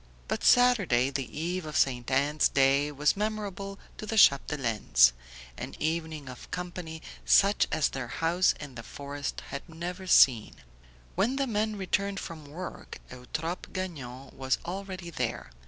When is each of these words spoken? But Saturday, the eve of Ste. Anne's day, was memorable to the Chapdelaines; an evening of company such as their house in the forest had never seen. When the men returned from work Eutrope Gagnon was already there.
But 0.27 0.43
Saturday, 0.43 1.11
the 1.11 1.29
eve 1.39 1.63
of 1.63 1.77
Ste. 1.77 2.09
Anne's 2.09 2.49
day, 2.49 2.91
was 2.91 3.15
memorable 3.15 3.77
to 3.99 4.07
the 4.07 4.17
Chapdelaines; 4.17 5.13
an 5.59 5.75
evening 5.77 6.27
of 6.27 6.49
company 6.49 7.03
such 7.23 7.67
as 7.71 7.89
their 7.89 8.07
house 8.07 8.55
in 8.59 8.73
the 8.73 8.81
forest 8.81 9.43
had 9.49 9.69
never 9.69 10.07
seen. 10.07 10.55
When 11.13 11.35
the 11.35 11.45
men 11.45 11.75
returned 11.75 12.19
from 12.19 12.45
work 12.47 12.97
Eutrope 13.11 13.71
Gagnon 13.73 14.31
was 14.35 14.57
already 14.65 15.11
there. 15.11 15.51